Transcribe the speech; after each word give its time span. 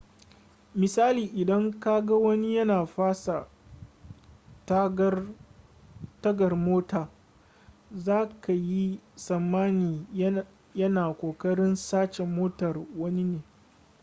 misali 0.79 1.23
idan 1.41 1.65
kaga 1.79 2.15
wani 2.25 2.55
yana 2.55 2.85
fasa 2.85 3.47
tagar 6.21 6.55
mota 6.55 7.09
za 7.91 8.29
ka 8.41 8.53
yi 8.53 8.99
tsammani 9.15 10.07
ya 10.73 10.89
na 10.89 11.13
kokarin 11.13 11.75
sace 11.75 12.25
motar 12.25 12.77
wani 12.97 13.23
ne 13.23 13.41